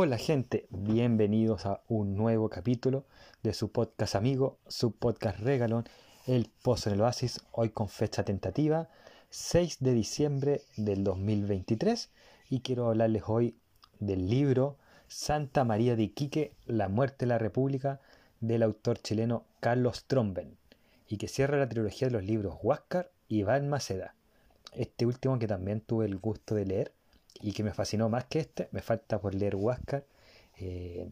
Hola 0.00 0.16
gente, 0.16 0.68
bienvenidos 0.70 1.66
a 1.66 1.82
un 1.88 2.14
nuevo 2.14 2.48
capítulo 2.48 3.04
de 3.42 3.52
su 3.52 3.72
podcast 3.72 4.14
amigo, 4.14 4.60
su 4.68 4.92
podcast 4.92 5.40
regalón, 5.40 5.88
El 6.24 6.48
Pozo 6.62 6.88
en 6.88 6.94
el 6.94 7.00
Oasis, 7.00 7.40
hoy 7.50 7.70
con 7.70 7.88
fecha 7.88 8.22
tentativa, 8.22 8.90
6 9.30 9.78
de 9.80 9.94
diciembre 9.94 10.62
del 10.76 11.02
2023 11.02 12.12
y 12.48 12.60
quiero 12.60 12.86
hablarles 12.86 13.24
hoy 13.26 13.56
del 13.98 14.30
libro 14.30 14.76
Santa 15.08 15.64
María 15.64 15.96
de 15.96 16.04
Iquique, 16.04 16.54
La 16.66 16.88
muerte 16.88 17.26
de 17.26 17.30
la 17.30 17.38
República 17.38 18.00
del 18.38 18.62
autor 18.62 19.00
chileno 19.00 19.46
Carlos 19.58 20.04
Tromben 20.04 20.56
y 21.08 21.16
que 21.16 21.26
cierra 21.26 21.58
la 21.58 21.68
trilogía 21.68 22.06
de 22.06 22.12
los 22.12 22.22
libros 22.22 22.56
Huáscar 22.62 23.10
y 23.26 23.42
Maceda. 23.42 24.14
Este 24.74 25.06
último 25.06 25.40
que 25.40 25.48
también 25.48 25.80
tuve 25.80 26.06
el 26.06 26.18
gusto 26.18 26.54
de 26.54 26.66
leer 26.66 26.92
y 27.40 27.52
que 27.52 27.62
me 27.62 27.72
fascinó 27.72 28.08
más 28.08 28.24
que 28.24 28.40
este, 28.40 28.68
me 28.72 28.80
falta 28.80 29.20
por 29.20 29.34
leer 29.34 29.56
Huáscar. 29.56 30.04
Eh, 30.58 31.10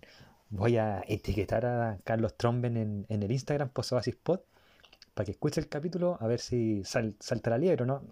voy 0.51 0.77
a 0.77 1.05
etiquetar 1.07 1.67
a 1.67 1.99
Carlos 2.05 2.37
Tromben 2.37 2.77
en, 2.77 3.23
el 3.23 3.31
Instagram, 3.31 3.71
Pod 3.71 4.41
para 5.15 5.25
que 5.25 5.33
escuche 5.33 5.61
el 5.61 5.69
capítulo, 5.69 6.19
a 6.21 6.27
ver 6.27 6.41
si 6.41 6.83
salta 6.85 7.51
la 7.51 7.59
liebre 7.59 7.87
no. 7.87 8.03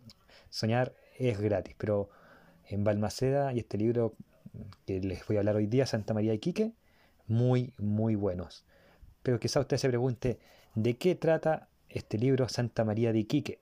Soñar 0.49 0.95
es 1.19 1.39
gratis, 1.39 1.75
pero 1.77 2.09
en 2.69 2.83
Balmaceda 2.83 3.53
y 3.53 3.59
este 3.59 3.77
libro 3.77 4.15
que 4.87 5.01
les 5.01 5.27
voy 5.27 5.37
a 5.37 5.41
hablar 5.41 5.57
hoy 5.57 5.67
día, 5.67 5.87
Santa 5.87 6.15
María 6.15 6.33
de 6.33 6.41
Quique, 6.41 6.73
muy, 7.27 7.73
muy 7.79 8.15
buenos. 8.15 8.65
Pero 9.23 9.39
quizá 9.39 9.61
usted 9.61 9.77
se 9.77 9.89
pregunte, 9.89 10.39
¿de 10.75 10.97
qué 10.97 11.15
trata 11.15 11.69
este 11.89 12.19
libro 12.19 12.49
Santa 12.49 12.85
María 12.85 13.13
de 13.13 13.19
Iquique? 13.21 13.59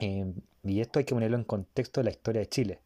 Eh, 0.00 0.32
y 0.64 0.80
esto 0.80 0.98
hay 0.98 1.04
que 1.04 1.14
ponerlo 1.14 1.36
en 1.36 1.44
contexto 1.44 2.00
de 2.00 2.04
la 2.04 2.10
historia 2.10 2.40
de 2.40 2.48
Chile. 2.48 2.78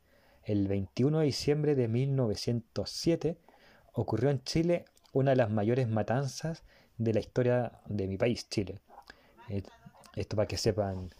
El 0.46 0.68
21 0.68 1.18
de 1.18 1.24
diciembre 1.24 1.74
de 1.74 1.88
1907 1.88 3.36
ocurrió 3.94 4.30
en 4.30 4.44
Chile 4.44 4.84
una 5.12 5.32
de 5.32 5.36
las 5.36 5.50
mayores 5.50 5.88
matanzas 5.88 6.62
de 6.98 7.12
la 7.12 7.18
historia 7.18 7.80
de 7.86 8.06
mi 8.06 8.16
país, 8.16 8.48
Chile. 8.48 8.78
Eh, 9.48 9.64
esto 10.14 10.36
para 10.36 10.46
que 10.46 10.56
sepan 10.56 11.10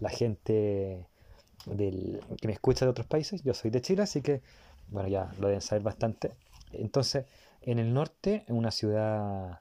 la 0.00 0.10
gente 0.10 1.06
que 1.64 2.46
me 2.46 2.52
escucha 2.52 2.84
de 2.84 2.90
otros 2.90 3.06
países. 3.06 3.42
Yo 3.42 3.54
soy 3.54 3.70
de 3.70 3.80
Chile, 3.80 4.02
así 4.02 4.20
que, 4.20 4.42
bueno, 4.88 5.08
ya 5.08 5.32
lo 5.38 5.46
deben 5.46 5.62
saber 5.62 5.82
bastante. 5.82 6.32
Entonces, 6.72 7.24
en 7.62 7.78
el 7.78 7.94
norte, 7.94 8.44
en 8.48 8.54
una 8.54 8.70
ciudad 8.70 9.60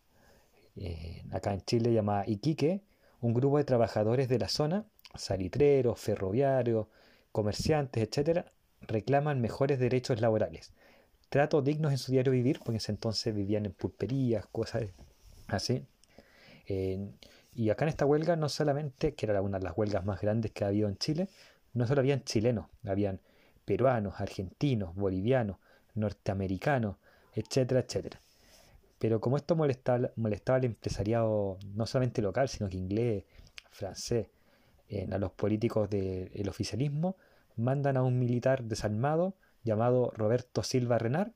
eh, 0.75 1.23
acá 1.31 1.53
en 1.53 1.61
Chile 1.61 1.93
llamada 1.93 2.25
Iquique, 2.27 2.81
un 3.21 3.33
grupo 3.33 3.57
de 3.57 3.63
trabajadores 3.63 4.27
de 4.27 4.39
la 4.39 4.49
zona, 4.49 4.85
salitreros, 5.15 5.97
ferroviarios, 5.97 6.87
comerciantes, 7.31 8.03
etcétera, 8.03 8.51
reclaman 8.87 9.41
mejores 9.41 9.79
derechos 9.79 10.21
laborales, 10.21 10.73
tratos 11.29 11.63
dignos 11.63 11.91
en 11.91 11.97
su 11.97 12.11
diario 12.11 12.31
vivir, 12.31 12.59
porque 12.59 12.71
en 12.71 12.77
ese 12.77 12.91
entonces 12.91 13.33
vivían 13.33 13.65
en 13.65 13.73
pulperías, 13.73 14.45
cosas 14.47 14.83
así. 15.47 15.85
y 17.55 17.69
acá 17.69 17.85
en 17.85 17.89
esta 17.89 18.05
huelga 18.05 18.35
no 18.35 18.49
solamente, 18.49 19.13
que 19.15 19.25
era 19.25 19.41
una 19.41 19.59
de 19.59 19.65
las 19.65 19.77
huelgas 19.77 20.05
más 20.05 20.21
grandes 20.21 20.51
que 20.51 20.63
ha 20.63 20.67
habido 20.67 20.87
en 20.89 20.97
Chile, 20.97 21.29
no 21.73 21.87
solo 21.87 22.01
habían 22.01 22.23
chilenos, 22.23 22.67
habían 22.85 23.19
peruanos, 23.65 24.19
argentinos, 24.19 24.95
bolivianos, 24.95 25.57
norteamericanos, 25.95 26.97
etcétera, 27.33 27.81
etcétera. 27.81 28.19
Pero 28.99 29.19
como 29.19 29.37
esto 29.37 29.55
molestaba, 29.55 30.11
molestaba 30.15 30.57
al 30.57 30.65
empresariado 30.65 31.57
no 31.73 31.85
solamente 31.85 32.21
local, 32.21 32.47
sino 32.47 32.69
que 32.69 32.77
inglés, 32.77 33.23
francés, 33.69 34.27
a 35.11 35.17
los 35.17 35.31
políticos 35.31 35.89
del 35.89 36.47
oficialismo, 36.47 37.15
mandan 37.55 37.97
a 37.97 38.03
un 38.03 38.19
militar 38.19 38.63
desarmado 38.63 39.35
llamado 39.63 40.11
Roberto 40.15 40.63
Silva 40.63 40.97
Renard, 40.97 41.31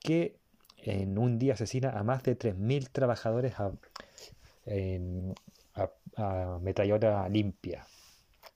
que 0.00 0.36
en 0.78 1.18
un 1.18 1.38
día 1.38 1.54
asesina 1.54 1.90
a 1.90 2.02
más 2.02 2.22
de 2.22 2.38
3.000 2.38 2.88
trabajadores 2.90 3.54
a, 3.58 3.72
a, 6.16 7.28
limpia. 7.28 7.86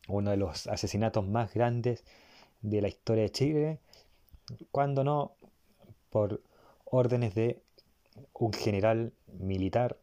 Uno 0.08 0.30
de 0.30 0.36
los 0.36 0.66
asesinatos 0.66 1.26
más 1.26 1.54
grandes 1.54 2.04
de 2.62 2.82
la 2.82 2.88
historia 2.88 3.24
de 3.24 3.30
Chile, 3.30 3.80
cuando 4.70 5.04
no 5.04 5.36
por 6.10 6.42
órdenes 6.84 7.34
de 7.34 7.62
un 8.34 8.52
general 8.52 9.12
militar 9.26 9.98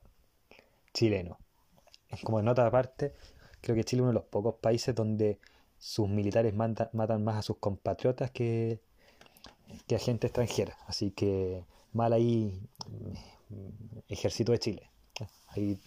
chileno. 0.94 1.38
Como 2.24 2.40
en 2.40 2.48
otra 2.48 2.70
parte, 2.70 3.14
creo 3.62 3.76
que 3.76 3.84
Chile 3.84 4.02
es 4.02 4.04
uno 4.04 4.10
de 4.10 4.16
los 4.16 4.26
pocos 4.26 4.56
países 4.56 4.94
donde 4.94 5.40
sus 5.82 6.08
militares 6.08 6.54
matan 6.54 7.24
más 7.24 7.38
a 7.38 7.42
sus 7.42 7.58
compatriotas 7.58 8.30
que, 8.30 8.80
que 9.88 9.96
a 9.96 10.00
gente 10.00 10.28
extranjera. 10.28 10.78
Así 10.86 11.10
que 11.10 11.66
mal 11.92 12.14
ahí 12.14 12.62
mm, 13.50 13.98
ejército 14.08 14.52
de 14.52 14.60
Chile. 14.60 14.92
Ahí 15.48 15.80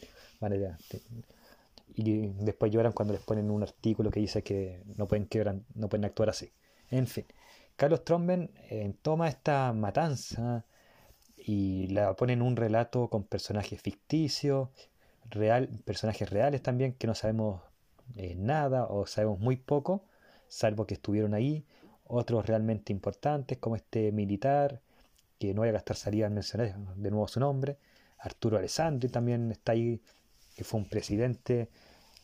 y 1.96 2.26
después 2.44 2.72
lloran 2.72 2.92
cuando 2.92 3.14
les 3.14 3.22
ponen 3.22 3.50
un 3.50 3.62
artículo 3.62 4.10
que 4.10 4.20
dice 4.20 4.42
que 4.42 4.82
no 4.96 5.06
pueden 5.06 5.26
quebrar, 5.26 5.60
no 5.74 5.88
pueden 5.88 6.04
actuar 6.04 6.30
así. 6.30 6.52
En 6.90 7.06
fin, 7.06 7.24
Carlos 7.76 8.04
Tromben 8.04 8.50
eh, 8.68 8.92
toma 9.00 9.28
esta 9.28 9.72
matanza 9.72 10.64
y 11.36 11.86
la 11.88 12.14
pone 12.16 12.32
en 12.32 12.42
un 12.42 12.56
relato 12.56 13.08
con 13.08 13.24
personajes 13.24 13.80
ficticios, 13.80 14.70
real, 15.30 15.68
personajes 15.84 16.28
reales 16.30 16.62
también 16.62 16.94
que 16.94 17.06
no 17.06 17.14
sabemos 17.14 17.62
eh, 18.16 18.34
nada 18.36 18.86
o 18.86 19.06
sabemos 19.06 19.40
muy 19.40 19.56
poco, 19.56 20.04
salvo 20.48 20.86
que 20.86 20.94
estuvieron 20.94 21.34
ahí, 21.34 21.66
otros 22.06 22.46
realmente 22.46 22.92
importantes 22.92 23.58
como 23.58 23.76
este 23.76 24.12
militar, 24.12 24.80
que 25.38 25.54
no 25.54 25.62
voy 25.62 25.70
a 25.70 25.72
gastar 25.72 25.96
salida 25.96 26.26
en 26.26 26.34
mencionar 26.34 26.76
de 26.76 27.10
nuevo 27.10 27.28
su 27.28 27.40
nombre, 27.40 27.78
Arturo 28.18 28.56
Alessandri 28.58 29.08
también 29.08 29.50
está 29.50 29.72
ahí, 29.72 30.00
que 30.56 30.64
fue 30.64 30.80
un 30.80 30.88
presidente 30.88 31.68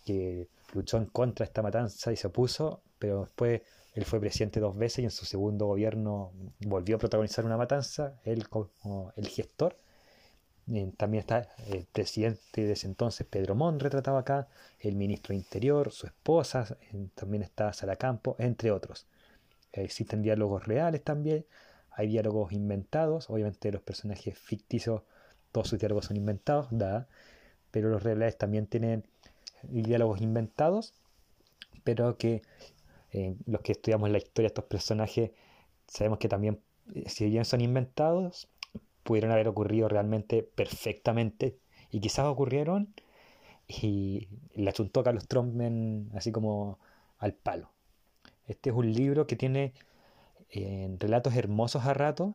que 0.04 0.48
luchó 0.72 0.96
en 0.96 1.06
contra 1.06 1.44
de 1.44 1.48
esta 1.48 1.62
matanza 1.62 2.12
y 2.12 2.16
se 2.16 2.28
opuso, 2.28 2.82
pero 2.98 3.22
después 3.22 3.62
él 3.94 4.04
fue 4.04 4.20
presidente 4.20 4.60
dos 4.60 4.76
veces 4.76 5.00
y 5.00 5.04
en 5.04 5.10
su 5.10 5.26
segundo 5.26 5.66
gobierno 5.66 6.32
volvió 6.60 6.96
a 6.96 6.98
protagonizar 6.98 7.44
una 7.44 7.56
matanza, 7.56 8.20
él 8.24 8.48
como 8.48 9.12
el 9.16 9.26
gestor 9.28 9.76
también 10.96 11.20
está 11.20 11.48
el 11.68 11.86
presidente 11.86 12.64
de 12.64 12.72
ese 12.72 12.86
entonces, 12.86 13.26
Pedro 13.26 13.54
Mon, 13.54 13.80
retratado 13.80 14.18
acá, 14.18 14.48
el 14.78 14.96
ministro 14.96 15.32
de 15.32 15.38
Interior, 15.38 15.90
su 15.90 16.06
esposa, 16.06 16.76
también 17.14 17.42
está 17.42 17.72
Sara 17.72 17.96
Campo, 17.96 18.36
entre 18.38 18.70
otros. 18.70 19.06
Existen 19.72 20.22
diálogos 20.22 20.66
reales 20.66 21.02
también, 21.02 21.44
hay 21.90 22.08
diálogos 22.08 22.52
inventados, 22.52 23.28
obviamente 23.30 23.72
los 23.72 23.82
personajes 23.82 24.38
ficticios, 24.38 25.02
todos 25.52 25.68
sus 25.68 25.78
diálogos 25.78 26.06
son 26.06 26.16
inventados, 26.16 26.68
pero 27.70 27.88
los 27.88 28.02
reales 28.02 28.38
también 28.38 28.66
tienen 28.66 29.04
diálogos 29.62 30.20
inventados, 30.20 30.94
pero 31.84 32.16
que 32.16 32.42
eh, 33.12 33.34
los 33.46 33.60
que 33.62 33.72
estudiamos 33.72 34.10
la 34.10 34.18
historia 34.18 34.46
de 34.46 34.52
estos 34.52 34.64
personajes 34.64 35.32
sabemos 35.88 36.18
que 36.18 36.28
también, 36.28 36.60
eh, 36.94 37.08
si 37.08 37.28
bien 37.28 37.44
son 37.44 37.60
inventados, 37.60 38.48
pudieron 39.02 39.32
haber 39.32 39.48
ocurrido 39.48 39.88
realmente 39.88 40.42
perfectamente 40.42 41.58
y 41.90 42.00
quizás 42.00 42.26
ocurrieron 42.26 42.94
y 43.66 44.28
le 44.54 44.70
achuntó 44.70 45.02
Carlos 45.02 45.28
Tromben 45.28 46.10
así 46.14 46.32
como 46.32 46.78
al 47.18 47.34
palo. 47.34 47.70
Este 48.46 48.70
es 48.70 48.76
un 48.76 48.92
libro 48.92 49.26
que 49.26 49.36
tiene 49.36 49.72
eh, 50.50 50.96
relatos 50.98 51.34
hermosos 51.36 51.84
a 51.84 51.94
rato 51.94 52.34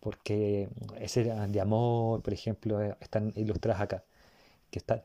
porque 0.00 0.68
ese 1.00 1.24
de 1.24 1.60
amor, 1.60 2.22
por 2.22 2.32
ejemplo, 2.32 2.80
están 3.00 3.32
ilustradas 3.36 3.82
acá. 3.82 4.04
Que 4.70 4.78
están, 4.78 5.02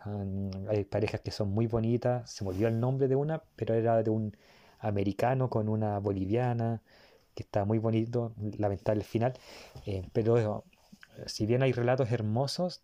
hay 0.69 0.83
parejas 0.85 1.21
que 1.21 1.31
son 1.31 1.51
muy 1.51 1.67
bonitas, 1.67 2.29
se 2.31 2.43
me 2.43 2.51
olvidó 2.51 2.67
el 2.67 2.79
nombre 2.79 3.07
de 3.07 3.15
una, 3.15 3.41
pero 3.55 3.73
era 3.73 4.03
de 4.03 4.09
un 4.11 4.35
americano 4.79 5.49
con 5.49 5.69
una 5.69 5.99
boliviana, 5.99 6.81
que 7.35 7.43
está 7.43 7.65
muy 7.65 7.79
bonito, 7.79 8.33
lamentable 8.57 9.01
el 9.01 9.07
final, 9.07 9.33
eh, 9.85 10.07
pero 10.13 10.65
si 11.27 11.45
bien 11.45 11.63
hay 11.63 11.71
relatos 11.71 12.11
hermosos, 12.11 12.81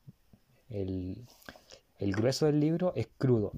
el, 0.69 1.25
grueso 1.99 2.45
del 2.45 2.59
libro 2.59 2.93
es 2.95 3.07
crudo. 3.17 3.53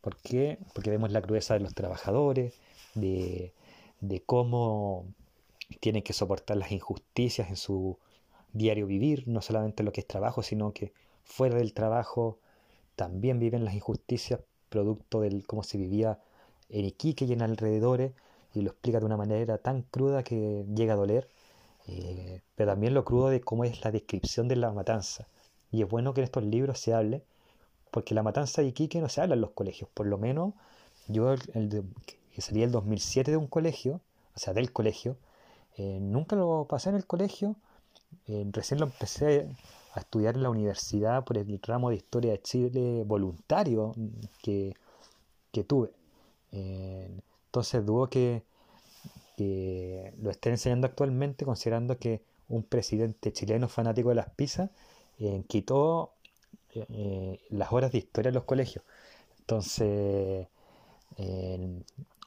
¿Por 0.00 0.16
qué? 0.16 0.58
Porque 0.74 0.90
vemos 0.90 1.10
la 1.12 1.22
crudeza 1.22 1.54
de 1.54 1.60
los 1.60 1.74
trabajadores, 1.74 2.54
de, 2.94 3.52
cómo 4.26 5.06
tienen 5.80 6.02
que 6.02 6.12
soportar 6.12 6.56
las 6.56 6.72
injusticias 6.72 7.48
en 7.48 7.56
su 7.56 7.98
diario 8.52 8.86
vivir, 8.86 9.28
no 9.28 9.42
solamente 9.42 9.82
lo 9.82 9.92
que 9.92 10.00
es 10.00 10.06
trabajo, 10.06 10.42
sino 10.42 10.72
que 10.72 10.92
fuera 11.24 11.56
del 11.56 11.74
trabajo 11.74 12.38
también 12.96 13.38
viven 13.38 13.64
las 13.64 13.74
injusticias 13.74 14.40
producto 14.68 15.20
de 15.20 15.42
cómo 15.44 15.62
se 15.62 15.78
vivía 15.78 16.18
en 16.68 16.84
Iquique 16.84 17.24
y 17.24 17.32
en 17.32 17.42
alrededores, 17.42 18.12
y 18.54 18.62
lo 18.62 18.70
explica 18.70 19.00
de 19.00 19.06
una 19.06 19.16
manera 19.16 19.58
tan 19.58 19.82
cruda 19.82 20.22
que 20.22 20.64
llega 20.74 20.94
a 20.94 20.96
doler. 20.96 21.28
Eh, 21.88 22.42
pero 22.54 22.72
también 22.72 22.94
lo 22.94 23.04
crudo 23.04 23.28
de 23.30 23.40
cómo 23.40 23.64
es 23.64 23.82
la 23.84 23.90
descripción 23.90 24.48
de 24.48 24.56
la 24.56 24.72
matanza. 24.72 25.26
Y 25.72 25.82
es 25.82 25.88
bueno 25.88 26.14
que 26.14 26.20
en 26.20 26.26
estos 26.26 26.44
libros 26.44 26.78
se 26.80 26.94
hable, 26.94 27.22
porque 27.90 28.14
la 28.14 28.22
matanza 28.22 28.62
de 28.62 28.68
Iquique 28.68 29.00
no 29.00 29.08
se 29.08 29.20
habla 29.22 29.34
en 29.34 29.40
los 29.42 29.52
colegios. 29.52 29.90
Por 29.94 30.06
lo 30.06 30.18
menos 30.18 30.54
yo, 31.08 31.32
el, 31.32 31.84
que 32.34 32.42
salí 32.42 32.62
el 32.62 32.72
2007 32.72 33.30
de 33.32 33.36
un 33.36 33.46
colegio, 33.48 34.00
o 34.36 34.38
sea, 34.38 34.54
del 34.54 34.72
colegio, 34.72 35.16
Eh, 35.78 36.00
nunca 36.00 36.36
lo 36.36 36.66
pasé 36.68 36.90
en 36.90 36.96
el 36.96 37.06
colegio, 37.06 37.56
eh, 38.28 38.44
recién 38.52 38.80
lo 38.80 38.86
empecé 38.86 39.48
a 39.94 40.00
estudiar 40.00 40.36
en 40.36 40.42
la 40.44 40.50
universidad 40.50 41.24
por 41.24 41.38
el 41.38 41.60
ramo 41.62 41.90
de 41.90 41.96
Historia 41.96 42.32
de 42.32 42.42
Chile 42.42 43.04
voluntario 43.06 43.94
que, 44.42 44.74
tuve. 45.66 45.90
entonces 46.52 47.84
dudo 47.84 48.08
que, 48.08 48.42
lo 49.38 50.30
esté 50.30 50.50
enseñando 50.50 50.86
actualmente 50.86 51.44
considerando 51.44 51.98
que 51.98 52.22
un 52.48 52.62
presidente 52.62 53.32
chileno 53.32 53.68
fanático 53.68 54.10
de 54.10 54.14
las 54.16 54.30
pizzas 54.30 54.70
quitó 55.48 56.12
las 57.50 57.72
horas 57.72 57.92
de 57.92 57.98
historia 57.98 58.28
en 58.28 58.34
los 58.34 58.44
colegios. 58.44 58.84
Entonces, 59.40 60.46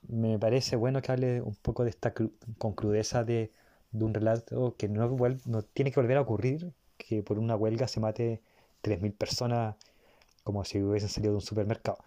me 0.07 0.39
parece 0.39 0.75
bueno 0.75 1.01
que 1.01 1.11
hable 1.11 1.41
un 1.41 1.55
poco 1.55 1.83
de 1.83 1.89
esta 1.89 2.13
con 2.57 2.73
crudeza 2.73 3.23
de, 3.23 3.51
un 3.93 4.13
relato 4.13 4.75
que 4.77 4.87
no, 4.87 5.17
no 5.45 5.61
tiene 5.63 5.91
que 5.91 5.99
volver 5.99 6.17
a 6.17 6.21
ocurrir, 6.21 6.71
que 6.97 7.23
por 7.23 7.39
una 7.39 7.55
huelga 7.55 7.87
se 7.87 7.99
mate 7.99 8.41
3.000 8.81 9.13
personas 9.13 9.75
como 10.43 10.63
si 10.65 10.81
hubiesen 10.81 11.09
salido 11.09 11.33
de 11.33 11.37
un 11.37 11.41
supermercado. 11.41 11.99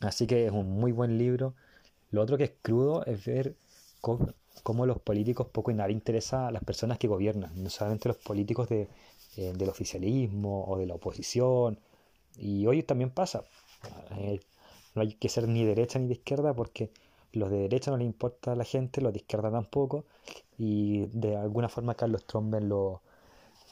así 0.00 0.26
que 0.26 0.46
es 0.46 0.52
un 0.52 0.70
muy 0.70 0.92
buen 0.92 1.18
libro. 1.18 1.54
Lo 2.12 2.22
otro 2.22 2.38
que 2.38 2.44
es 2.44 2.52
crudo 2.62 3.04
es 3.06 3.24
ver 3.24 3.56
cómo, 4.00 4.86
los 4.86 5.00
políticos 5.00 5.48
poco 5.48 5.70
y 5.70 5.74
nada 5.74 5.90
interesa 5.90 6.48
a 6.48 6.52
las 6.52 6.62
personas 6.62 6.98
que 6.98 7.08
gobiernan, 7.08 7.50
no 7.62 7.70
solamente 7.70 8.08
los 8.08 8.18
políticos 8.18 8.68
de, 8.68 8.88
eh, 9.36 9.52
del 9.56 9.70
oficialismo 9.70 10.64
o 10.66 10.78
de 10.78 10.86
la 10.86 10.94
oposición. 10.94 11.80
Y 12.36 12.66
hoy 12.66 12.82
también 12.82 13.10
pasa. 13.10 13.44
Eh, 14.18 14.40
no 14.94 15.02
hay 15.02 15.14
que 15.14 15.28
ser 15.30 15.48
ni 15.48 15.64
derecha 15.64 15.98
ni 15.98 16.06
de 16.06 16.14
izquierda 16.14 16.54
porque 16.54 16.90
los 17.32 17.50
de 17.50 17.60
derecha 17.60 17.90
no 17.90 17.96
le 17.96 18.04
importa 18.04 18.52
a 18.52 18.56
la 18.56 18.64
gente, 18.64 19.00
los 19.00 19.12
de 19.12 19.20
izquierda 19.20 19.50
tampoco, 19.50 20.04
y 20.58 21.06
de 21.06 21.36
alguna 21.36 21.70
forma 21.70 21.94
Carlos 21.94 22.26
Tromben 22.26 22.68
lo, 22.68 23.00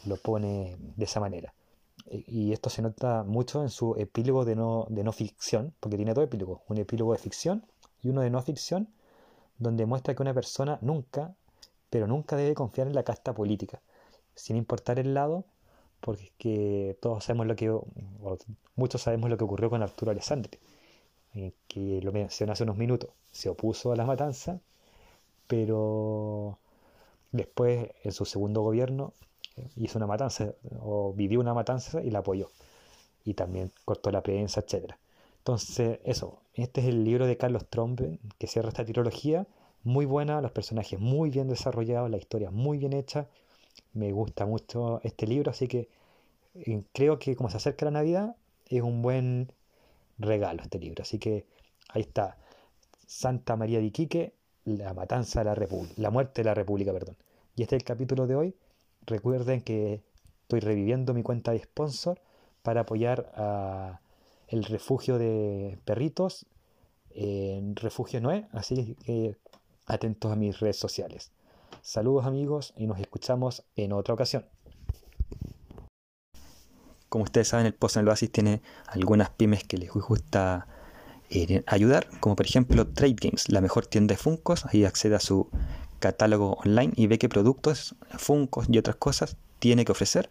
lo 0.06 0.16
pone 0.16 0.76
de 0.96 1.04
esa 1.04 1.20
manera. 1.20 1.52
Y 2.10 2.52
esto 2.52 2.70
se 2.70 2.80
nota 2.80 3.22
mucho 3.22 3.62
en 3.62 3.68
su 3.68 3.94
epílogo 3.96 4.46
de 4.46 4.56
no, 4.56 4.86
de 4.88 5.04
no 5.04 5.12
ficción, 5.12 5.74
porque 5.78 5.98
tiene 5.98 6.14
dos 6.14 6.24
epílogos, 6.24 6.62
un 6.68 6.78
epílogo 6.78 7.12
de 7.12 7.18
ficción 7.18 7.66
y 8.02 8.08
uno 8.10 8.20
de 8.22 8.30
no 8.30 8.42
ficción, 8.42 8.88
donde 9.58 9.86
muestra 9.86 10.14
que 10.14 10.22
una 10.22 10.34
persona 10.34 10.78
nunca, 10.80 11.34
pero 11.90 12.06
nunca 12.06 12.36
debe 12.36 12.54
confiar 12.54 12.86
en 12.86 12.94
la 12.94 13.02
casta 13.04 13.34
política, 13.34 13.80
sin 14.34 14.56
importar 14.56 14.98
el 14.98 15.14
lado, 15.14 15.44
porque 16.00 16.96
todos 17.00 17.24
sabemos 17.24 17.46
lo 17.46 17.56
que, 17.56 17.76
muchos 18.76 19.02
sabemos 19.02 19.30
lo 19.30 19.36
que 19.36 19.44
ocurrió 19.44 19.70
con 19.70 19.82
Arturo 19.82 20.10
Alessandri 20.12 20.58
eh, 21.34 21.52
que 21.68 22.00
lo 22.02 22.12
mencioné 22.12 22.52
hace 22.52 22.64
unos 22.64 22.76
minutos, 22.76 23.10
se 23.30 23.48
opuso 23.48 23.92
a 23.92 23.96
la 23.96 24.04
matanza, 24.04 24.60
pero 25.46 26.58
después 27.32 27.90
en 28.04 28.12
su 28.12 28.24
segundo 28.24 28.62
gobierno 28.62 29.12
eh, 29.56 29.68
hizo 29.76 29.98
una 29.98 30.06
matanza 30.06 30.54
o 30.80 31.12
vivió 31.12 31.40
una 31.40 31.54
matanza 31.54 32.02
y 32.02 32.10
la 32.10 32.20
apoyó. 32.20 32.48
Y 33.24 33.34
también 33.34 33.70
cortó 33.84 34.10
la 34.10 34.22
prensa, 34.22 34.60
etc. 34.60 34.94
Entonces, 35.40 36.00
eso, 36.04 36.42
este 36.52 36.82
es 36.82 36.88
el 36.88 37.02
libro 37.02 37.26
de 37.26 37.38
Carlos 37.38 37.66
Trombe 37.70 38.18
que 38.38 38.46
cierra 38.46 38.68
esta 38.68 38.84
trilogía. 38.84 39.46
Muy 39.82 40.04
buena, 40.04 40.42
los 40.42 40.52
personajes 40.52 41.00
muy 41.00 41.30
bien 41.30 41.48
desarrollados, 41.48 42.10
la 42.10 42.18
historia 42.18 42.50
muy 42.50 42.76
bien 42.76 42.92
hecha. 42.92 43.26
Me 43.94 44.12
gusta 44.12 44.44
mucho 44.44 45.00
este 45.02 45.26
libro, 45.26 45.50
así 45.50 45.66
que 45.66 45.88
eh, 46.54 46.82
creo 46.92 47.18
que 47.18 47.36
como 47.36 47.48
se 47.48 47.56
acerca 47.56 47.86
la 47.86 47.92
Navidad, 47.92 48.36
es 48.68 48.82
un 48.82 49.00
buen 49.00 49.50
regalo 50.18 50.62
este 50.62 50.78
libro. 50.78 51.02
Así 51.02 51.18
que 51.18 51.46
ahí 51.88 52.02
está. 52.02 52.36
Santa 53.06 53.56
María 53.56 53.78
de 53.78 53.86
Iquique, 53.86 54.34
la 54.64 54.92
matanza 54.92 55.40
de 55.40 55.46
la 55.46 55.54
República, 55.54 55.94
la 55.96 56.10
muerte 56.10 56.42
de 56.42 56.44
la 56.44 56.54
República, 56.54 56.92
perdón. 56.92 57.16
Y 57.56 57.62
este 57.62 57.76
es 57.76 57.80
el 57.80 57.86
capítulo 57.86 58.26
de 58.26 58.36
hoy. 58.36 58.54
Recuerden 59.06 59.62
que 59.62 60.02
estoy 60.42 60.60
reviviendo 60.60 61.14
mi 61.14 61.22
cuenta 61.22 61.52
de 61.52 61.60
sponsor 61.60 62.20
para 62.62 62.82
apoyar 62.82 63.32
a 63.34 64.00
el 64.50 64.64
refugio 64.64 65.16
de 65.16 65.78
perritos 65.84 66.46
en 67.10 67.76
Refugio 67.76 68.20
Noé, 68.20 68.48
así 68.52 68.96
que 69.04 69.36
atentos 69.86 70.32
a 70.32 70.36
mis 70.36 70.58
redes 70.60 70.76
sociales. 70.76 71.30
Saludos 71.82 72.26
amigos 72.26 72.74
y 72.76 72.86
nos 72.86 72.98
escuchamos 72.98 73.64
en 73.76 73.92
otra 73.92 74.14
ocasión. 74.14 74.44
Como 77.08 77.24
ustedes 77.24 77.48
saben, 77.48 77.66
el 77.66 77.74
Post 77.74 77.96
en 77.96 78.02
el 78.02 78.08
Oasis 78.08 78.30
tiene 78.30 78.62
algunas 78.86 79.30
pymes 79.30 79.64
que 79.64 79.78
les 79.78 79.90
gusta 79.90 80.66
eh, 81.30 81.62
ayudar, 81.66 82.08
como 82.20 82.36
por 82.36 82.46
ejemplo 82.46 82.86
Trade 82.86 83.16
Games, 83.20 83.48
la 83.48 83.60
mejor 83.60 83.86
tienda 83.86 84.14
de 84.14 84.18
Funcos. 84.18 84.66
Ahí 84.66 84.84
accede 84.84 85.14
a 85.14 85.20
su 85.20 85.48
catálogo 86.00 86.54
online 86.64 86.92
y 86.96 87.06
ve 87.06 87.18
qué 87.18 87.28
productos, 87.28 87.94
Funcos 88.18 88.66
y 88.68 88.78
otras 88.78 88.96
cosas 88.96 89.36
tiene 89.58 89.84
que 89.84 89.92
ofrecer. 89.92 90.30